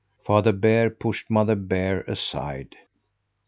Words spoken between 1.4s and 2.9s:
Bear aside.